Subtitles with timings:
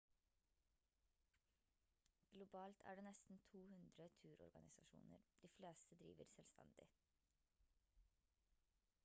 [2.31, 6.89] globalt er det nesten 200 turorganisasjoner de fleste driver selvstendig